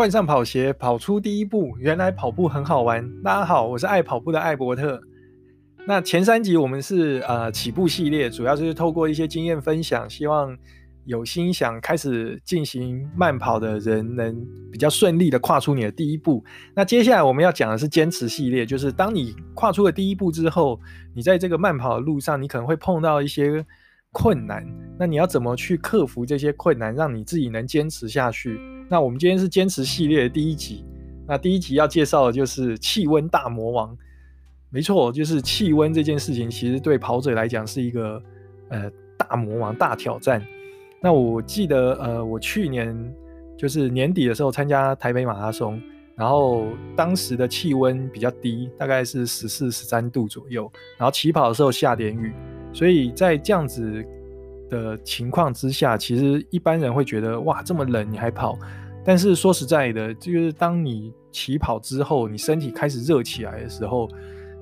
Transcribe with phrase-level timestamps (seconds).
[0.00, 1.76] 换上跑鞋，跑出第一步。
[1.78, 3.06] 原来跑步很好玩。
[3.22, 4.98] 大家好，我是爱跑步的艾伯特。
[5.86, 10.56] 那前三集我们是呃起步系列，主要就是透过一些经验分享，希望
[11.04, 14.34] 有心想开始进行慢跑的人能
[14.72, 16.42] 比较顺利的跨出你的第一步。
[16.74, 20.80] 那接下来我们要讲的是坚持系列，就是当你跨出了第一步之后，
[21.14, 23.62] 你在这个慢跑的路上，你可能会碰到一些
[24.12, 24.66] 困难。
[24.98, 28.60] 那你要怎么去克服这些困难，让你自己能坚持下去？
[28.88, 30.84] 那我们今天是坚持系列的第一集。
[31.26, 33.96] 那第一集要介绍的就是气温大魔王。
[34.68, 38.22] 没错，就是气温这件事情，其实对跑者来讲是一个
[38.68, 40.44] 呃大魔王、大挑战。
[41.00, 42.94] 那我记得呃，我去年
[43.56, 45.80] 就是年底的时候参加台北马拉松，
[46.14, 52.32] 然后当时的气温比较低，大概是十四、十三度左右，然后起跑的时候下点雨，
[52.72, 54.04] 所以在这样子
[54.68, 58.58] 的情况之下，其实一般人会觉得哇，这么冷你还跑？
[59.04, 64.08] 但是说实在的，就是当你起跑之后，你身体开始热起来的时候，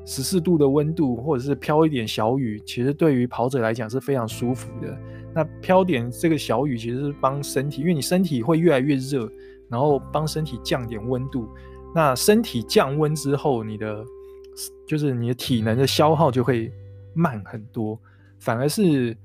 [0.07, 4.97] 十四度的温度或者是飘一点小雨，其实对于跑者来讲是非常舒服的。
[5.35, 9.31] 那飘点这个小雨，其实是帮身体，因为你身体会越来越热，
[9.69, 11.49] 然后帮身体降点温度。
[11.95, 14.05] 那身体降温之后，你的
[14.87, 16.73] 就是你的体能的消耗就会
[17.15, 18.01] 慢很多，
[18.39, 19.17] 反而是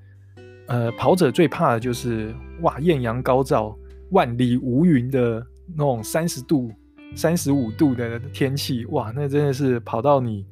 [0.68, 3.78] 呃跑者最怕的就是哇艳阳高照。
[4.10, 5.44] 万里无云的
[5.76, 6.72] 那种三十度、
[7.16, 10.46] 三十五度的天气，哇，那真的是跑到你，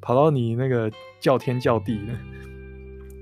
[0.00, 2.12] 跑到你那个叫天叫地的。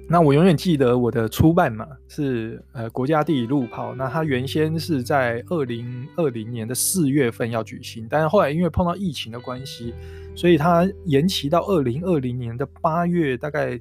[0.07, 9.95] 那我永远记得我的初办马是呃国家地理路跑，那它原先是在二零二零年的四月份要举行，但是后来因为碰到疫情的关系，
[10.35, 13.81] 所以它延期到二零二零年的八月，大概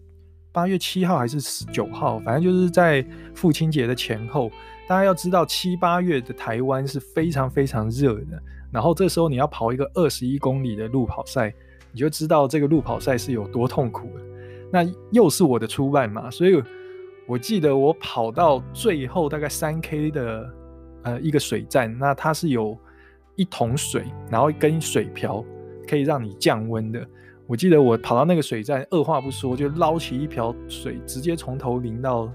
[0.52, 4.50] 八月七号还是十九号，反正就是在父亲节的前后。
[4.88, 8.42] 大家要知道，七八月的台湾是非常非常热的。
[8.72, 11.54] 然后这时候你要跑一个二十一公里的路跑赛，
[11.92, 14.33] 你就知道这个路跑赛是有多痛苦了。
[14.74, 16.60] 那又是我的初办马，所以
[17.28, 20.54] 我记得我跑到最后大概三 K 的
[21.04, 22.76] 呃一个水站，那它是有
[23.36, 25.46] 一桶水，然后一根水瓢
[25.88, 27.06] 可以让你降温的。
[27.46, 32.28] 我记得我跑到那个水站，二话不说就捞起一瓢水，直接从头淋到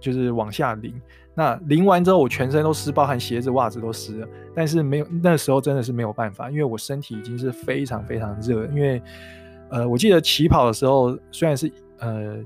[0.00, 0.92] 就是往下淋。
[1.32, 4.28] 那淋完之后，我全身都湿，包含鞋子、袜子都湿了。
[4.54, 8.66] 但是没有，那时候真的是没有办法，因为我身体已经是非常非常热。
[8.66, 9.02] 因为，
[9.70, 11.70] 呃，我记得起跑的时候虽然是
[12.04, 12.44] 呃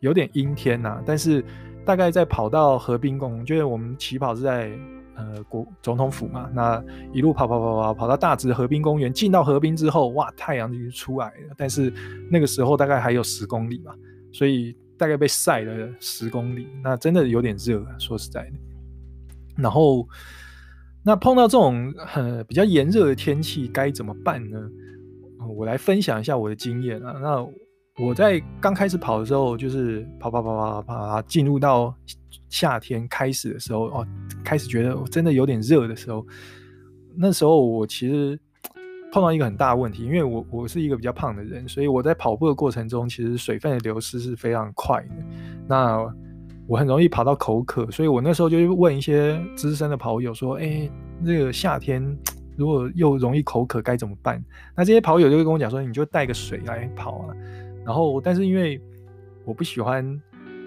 [0.00, 1.44] 有点阴天呐、但是
[1.84, 4.70] 大概在跑到河滨公园，就是我们起跑是在
[5.16, 6.82] 呃国总统府嘛，那
[7.12, 11.54] 一路跑跑跑跑跑到大直河滨公园，进到河滨之后，哇，太阳就出来了。
[11.56, 11.92] 但是
[12.30, 13.94] 那个时候大概还有十公里吧，
[14.32, 14.76] 所以。
[14.98, 18.52] 大概被晒了十公里，那真的有点热，说实在的。
[19.56, 20.06] 然后，
[21.02, 24.60] 那碰到这种很、呃、比较炎热的天气，该怎么办呢？
[25.56, 27.16] 我来分享一下我的经验啊。
[27.20, 27.44] 那
[27.98, 31.94] 我在刚开始跑的时候，就是跑跑跑跑跑跑，进入到
[32.48, 34.06] 夏天开始的时候，哦，
[34.44, 36.26] 开始觉得真的有点热的时候，
[37.16, 38.38] 那时候我其实。
[39.14, 45.14] 碰到一个很大的问题，因为我我是一个比较胖的人，所以我在跑步的过程中，其实水分的流失是非常快的。
[45.68, 45.98] 那
[46.66, 50.90] 我很容易跑到口渴，所以我那时候就问一些资深的跑友说：“哎，
[51.26, 52.02] 这个夏天
[52.56, 54.42] 如果又容易口渴该怎么办？”
[54.74, 57.36] 那这些跑友就会跟我讲说：“你就带个水来跑啊。”
[57.84, 58.80] 然后，但是因为
[59.44, 60.20] 我不喜欢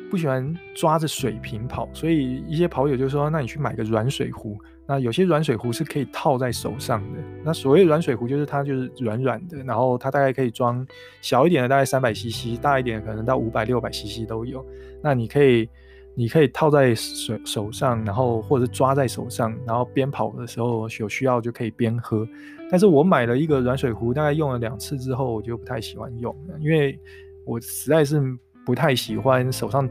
[0.09, 7.19] 不喜欢抓着水瓶跑，所以一些跑友就说：“那你去买个软水壶。”那有些软水壶是可以套在手上的。
[7.43, 10.85] 那所谓软水壶就是它就是软软的，然后它大概可以装
[11.21, 14.63] 小一点的大概三百 CC，大一点的可能到五百六百 CC 都有。
[15.01, 15.67] 那你可以
[16.15, 22.27] 你可以套在手手上，然后或者是抓在手上，然后边跑的时候有需要就可以边喝。
[22.71, 26.97] 但是我买了一个软水壶，大概用了两次之后，我就不太喜欢用，因为
[27.45, 28.21] 我实在是
[28.65, 29.87] 不太喜欢手上。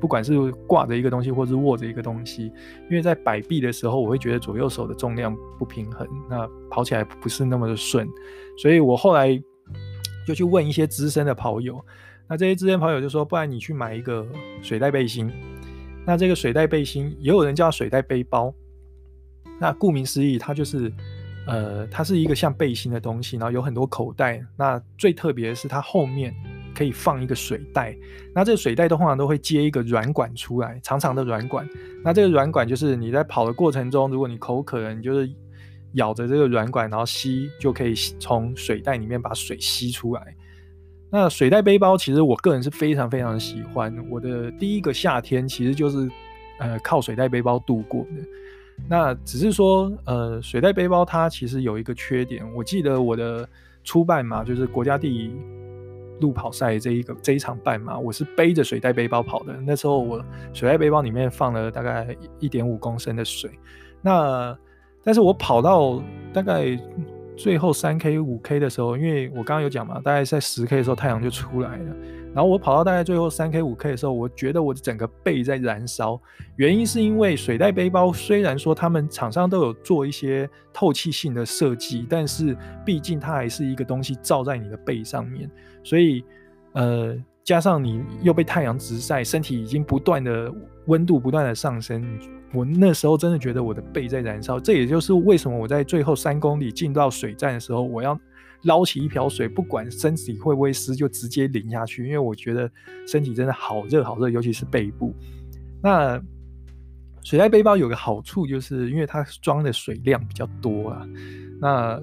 [0.00, 2.44] 不管是挂着一个东西，或是握着一个东西，
[2.88, 8.08] 因为在摆臂的时候，我会觉得左右手的重量不平衡，那跑起来不是那么的顺。
[8.56, 9.38] 所以我后来
[10.26, 11.78] 就去问一些资深的跑友，
[12.30, 14.24] 那这些资深跑友就说，不然你去买一个
[14.62, 15.30] 水袋背心。
[16.06, 18.54] 那这个水袋背心也有人叫水袋背包。
[19.58, 20.90] 那顾名思义，它就是
[21.46, 24.42] 呃，它是一个像背心的东西，然后有很多口袋。
[24.56, 26.32] 那最特别的是它后面。
[26.72, 27.94] 可以放一个水袋，
[28.32, 31.68] 那这个水袋的话都会接一个软管出来，长长的软管。
[32.02, 35.30] 那这个软管就是你在跑的过程中，如果你口渴了，你就是
[35.94, 40.34] 咬着这个软管，然后吸，就可以从水袋里面把水吸出来。
[41.10, 46.08] 那水袋背包其实我个人是非常非常喜欢，我的第一个夏天其实就是
[46.58, 48.22] 呃靠水袋背包度过的。
[48.88, 52.42] 那只是说，呃，水袋背包它其实有一个缺点。
[52.54, 53.46] 我记得我的
[53.84, 55.32] 初半马就是国家地理
[56.20, 59.52] 路跑赛这一个这一场半马，我是背着水袋背包跑的。
[59.66, 60.24] 那时候我
[60.54, 63.50] 水袋背包里面放了大概一点五公升的水。
[64.00, 64.56] 那
[65.02, 66.02] 但是我跑到
[66.32, 66.78] 大概
[67.40, 71.96] 最后三 K 五 K 的时候，因为我刚刚有讲嘛，大概在十 K 的时候太阳就出来了。
[72.34, 76.20] 然后我跑到大概最后三 K 五 K 的时候，我觉得我的整个背在燃烧。
[76.56, 82.54] 原因是因为水袋背包虽然说他们厂商都有做一些透气性的设计，但是
[82.84, 85.50] 毕竟它还是一个东西罩在你的背上面，
[85.82, 86.22] 所以
[86.72, 90.52] 呃，加上你又被太阳直晒，身体已经不断的
[90.86, 92.04] 温度不断的上升，
[92.52, 94.58] 我那时候真的觉得我的背在燃烧。
[94.58, 98.18] 这也就是为什么我在最后三公里进到水站的时候，我要。
[98.64, 102.04] 捞起一瓢水，不管身体会不会湿，就直接淋下去。
[102.04, 102.70] 因为我觉得
[103.06, 105.14] 身体真的好热好热，尤其是背部。
[105.82, 106.22] 那
[107.22, 111.08] 水袋背包有个好处，就是因为它装的水量比较多啊。
[111.58, 111.98] 那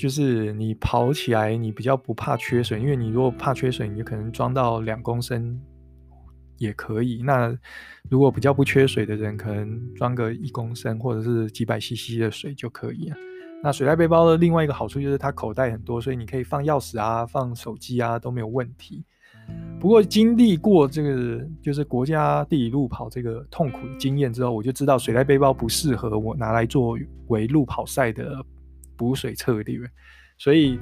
[0.00, 2.80] 就是你跑起来，你比较不怕缺水。
[2.80, 5.60] 因为你如果怕缺水，你就可能装到两公升
[6.56, 7.22] 也可以。
[7.22, 7.54] 那
[8.08, 13.16] 如果比较不缺水的人，可能装个一公升或者是几百 CC 的水就可以了。
[13.62, 19.04] 那水袋背包的另外一个好处就是它口袋很多，所以你可以放钥匙啊、放手机啊都没有问题。
[19.78, 26.96] 不过经历过这个就是国家地理路跑这个痛苦的经验之后，我就知道水袋背包不适合我拿来作
[27.28, 28.42] 为路跑赛的
[29.00, 29.80] 补水策略，
[30.36, 30.78] 所以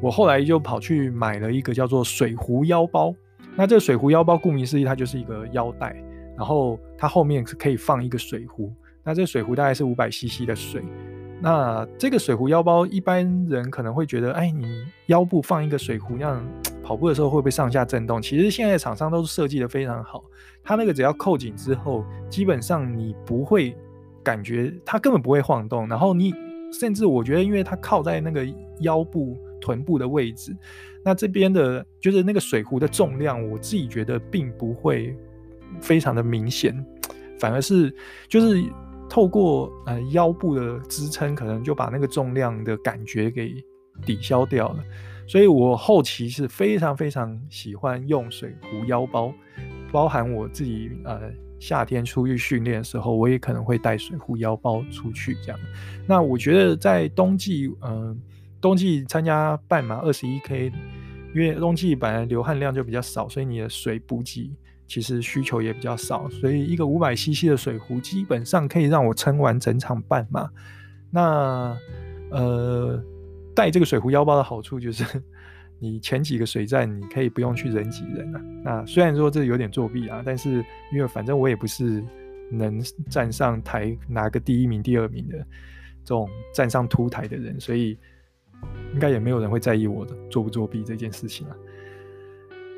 [0.00, 3.14] 我后来就跑去买了一个叫做水壶腰包。
[3.54, 5.94] 那这个水壶腰包顾名思义，它就是一个腰带，
[6.34, 8.72] 然后它后面是可以放一个水壶。
[9.04, 10.82] 那这个水壶大概是五百 CC 的水。
[11.42, 16.48] 那这个水壶腰包，一般人可能会觉得，哎，你腰部放一个水壶，那样
[16.82, 18.22] 跑步的时候会不会上下震动？
[18.22, 20.24] 其实现在厂商都是设计得非常好，
[20.64, 23.76] 它那个只要扣紧之后，基本上你不会
[24.24, 25.86] 感觉它根本不会晃动。
[25.86, 26.32] 然后你
[26.72, 28.46] 甚至我觉得，因为它靠在那个
[28.80, 30.56] 腰部、臀部的位置，
[31.04, 35.16] 那这边的就是那个水壶的重量，我自己觉得并不会
[35.80, 36.74] 非常的明显，
[37.38, 37.94] 反而是
[38.28, 38.62] 就是。
[39.10, 43.54] 透过呃腰部的支撑，可能就把那个重量的感觉给
[44.04, 44.84] 抵消掉了。
[45.26, 49.32] 所以我后期是非常非常喜欢用水壶腰包，
[49.92, 55.60] 包含我自己呃夏天出去训练的时候，我也可能会带水壶腰包出去这样。
[56.06, 58.18] 那我觉得在冬季，嗯、
[58.60, 60.72] 冬季参加半马二十一 K，
[61.34, 64.54] 因为冬季本来流汗量就比较少，所以你的水补给。
[64.90, 70.48] 其实需求也比较少，所以一个五百 CC 的水壶基本上可以让我撑完整场半马。
[71.10, 71.76] 那
[72.30, 72.98] 呃，
[73.54, 75.04] 带这个水壶腰包的好处就是，
[75.78, 78.42] 你前几个水站你可以不用去人挤人啊。
[78.64, 82.02] 那虽然说这有点作弊啊，但是因为反正我也不是
[82.50, 85.38] 能站上台拿个第一名、第二名的
[86.04, 87.96] 这种站上凸台的人，所以
[88.92, 91.56] 应该也没有人会在意我的作不作弊这件事情啊。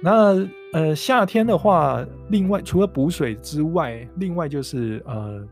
[0.03, 5.47] 那呃，夏天的话，另外除了补水之外，另外就是呃，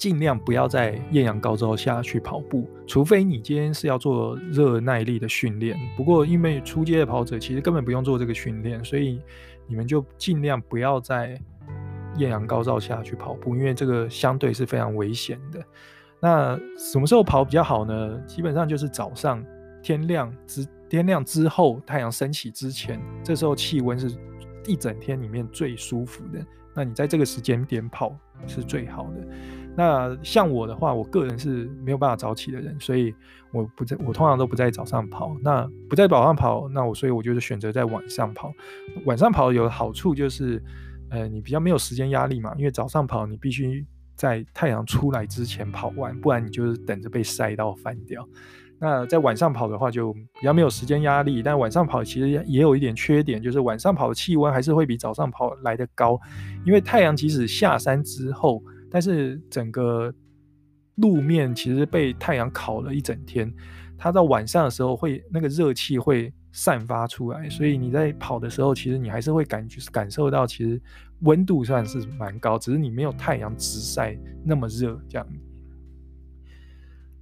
[0.00, 5.78] 尽量不要在艳阳高照下去跑步，除非你今天是要做热耐力的训练。
[5.94, 9.20] 不过因为初阶的跑者其实根本不用做这个训练，所以
[9.66, 11.38] 你们就尽量不要在
[12.16, 15.62] 艳阳高照下去跑步，因为这个相对是非常危险的。
[16.18, 18.18] 那什么时候跑比较好呢？
[18.26, 19.44] 基本上就是早上
[19.82, 20.66] 天亮之。
[20.88, 24.10] 天亮之后，太阳升起之前，这时候气温是
[24.66, 26.44] 一整天里面最舒服的。
[26.74, 29.28] 那你在这个时间点跑是最好的。
[29.80, 33.14] 那像我的话，我个人是没有办法早起的人，所以
[33.50, 35.34] 我不在，我通常都不在早上跑。
[35.42, 38.52] 那不在早上跑，那我所以我就是选择在晚上跑。
[39.06, 40.62] 晚上跑有好处就是，
[41.08, 43.82] 呃，你比较没有时间压力嘛，因为早上跑你必须
[44.14, 48.28] 在太阳出来之前跑完，不然你就是等着被晒到翻掉。
[48.78, 51.42] 那在晚上跑的话，就比较没有时间压力。
[51.42, 56.20] 但晚上跑其实也有一点缺点，就是晚上跑的气温还是会比早上跑来的高。
[56.66, 60.12] 因为太阳即使下山之后，但是整个
[60.96, 63.52] 路面其实被太阳烤了一整天，
[63.96, 70.80] 它到晚上的时候会那个热气会散发出来，所以你在跑的时候，其实你还是会感觉感受到，其实
[71.20, 75.26] 温度算是蛮高，只是你没有太阳直晒那么热这样。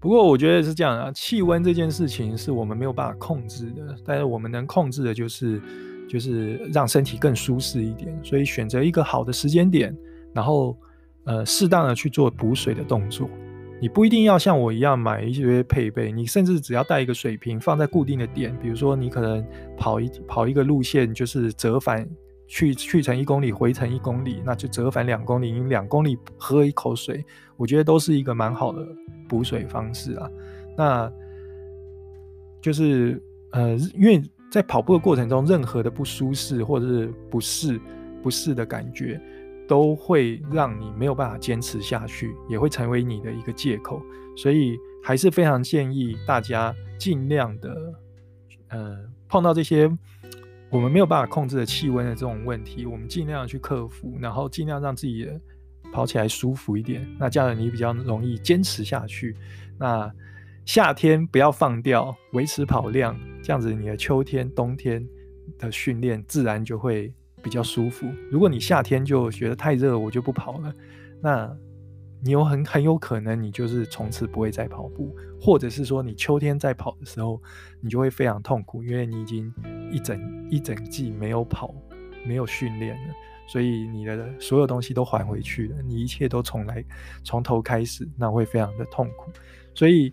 [0.01, 5.61] 不过我觉得是这样啊，气温这件事情是我们没有办法控制的，但是我们能控制的就是，
[6.09, 8.17] 就是让身体更舒适一点。
[8.25, 9.93] 所以选择一个好的时间点，
[10.33, 10.79] 然后
[11.29, 13.31] 呃适当的去做补水的动作。
[13.81, 22.05] 你不一定要像我一样买一些配备，你甚至只要带一个水瓶放在固定的点，比如说你可能跑一跑一个路线就是折返
[22.49, 27.25] 去去程一公里，回程一公里，那就折返两公里，你两公里喝一口水，
[27.57, 28.85] 我觉得都是一个蛮好的
[29.29, 30.29] 补水方式啊。
[30.77, 31.13] 那
[32.61, 34.21] 就是呃，因为
[34.51, 37.81] 在跑步的过程中，任何的不舒适或者是不适
[38.25, 39.21] 不适的感觉，
[39.69, 44.03] 都会让你没有办法坚持下去，也会成为你的一个借口。
[44.37, 47.95] 所以还是非常建议大家尽量的，
[48.69, 48.99] 呃，
[49.29, 49.89] 碰到这些。
[50.71, 55.27] 我们没有办法控制的气温的这种问题，我们尽量去克服，然后尽量让自己
[55.91, 57.09] 跑起来舒服一点。
[57.19, 59.35] 那这样你比较容易坚持下去。
[59.79, 60.13] 那
[60.67, 65.03] 夏天不要放掉，维持跑量，这样子你的秋天、冬天
[65.59, 68.07] 的训练自然就会比较舒服。
[68.31, 70.75] 如果你夏天就觉得太热，我就不跑了，
[71.21, 71.57] 那。
[72.21, 77.41] 你有很很有可能，你就是从此不会再跑步，或者是说你秋天再跑的时候，
[77.81, 79.55] 你就会非常痛苦，因为你已经
[79.93, 81.73] 一整一整季没有跑，
[82.27, 83.15] 没有训练了，
[83.47, 86.85] 所以你的所有东西都还回去了，你一切都从来
[87.23, 89.31] 从头开始，那会非常的痛苦。
[89.73, 90.13] 所以，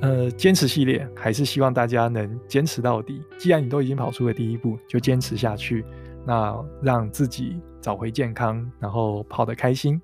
[0.00, 3.22] 呃，坚持系列还是希望大家能坚持到底。
[3.36, 5.84] 既然你都已经跑出了第一步，就坚持下去，
[6.24, 10.00] 那让自己找回健康，然后跑得开心。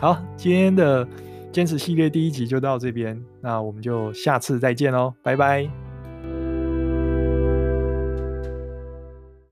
[0.00, 1.06] 好，今天的
[1.52, 5.83] 坚持系列第一集就到这边，那我们就下次再见喽，拜拜。